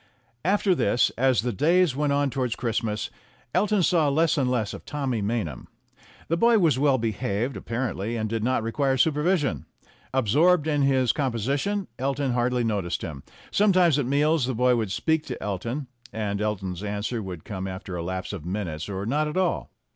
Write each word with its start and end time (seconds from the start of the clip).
After 0.43 0.73
this, 0.73 1.11
as 1.15 1.43
the 1.43 1.53
days 1.53 1.95
went 1.95 2.11
on 2.11 2.31
towards 2.31 2.55
Christmas, 2.55 3.11
Elton 3.53 3.83
saw 3.83 4.09
less 4.09 4.35
and 4.35 4.49
less 4.49 4.73
of 4.73 4.83
Tommy 4.83 5.21
Maynham. 5.21 5.67
The 6.27 6.37
boy 6.37 6.57
was 6.57 6.79
well 6.79 6.97
behaved, 6.97 7.55
apparently, 7.55 8.15
and 8.17 8.27
did 8.27 8.43
not 8.43 8.63
require 8.63 8.97
supervision. 8.97 9.67
Absorbed 10.11 10.65
in 10.65 10.81
his 10.81 11.11
composition, 11.13 11.87
Elton 11.99 12.31
hardly 12.31 12.63
noticed 12.63 13.03
him; 13.03 13.21
sometimes 13.51 13.99
at 13.99 14.07
meals 14.07 14.47
the 14.47 14.55
boy 14.55 14.75
would 14.75 14.91
speak 14.91 15.23
to 15.27 15.43
Elton, 15.43 15.85
and 16.11 16.41
Elton's 16.41 16.81
answer 16.83 17.21
would 17.21 17.45
come 17.45 17.67
after 17.67 17.95
a 17.95 18.01
lapse 18.01 18.33
of 18.33 18.43
minutes, 18.43 18.89
or 18.89 19.05
not 19.05 19.27
at 19.27 19.37
all. 19.37 19.69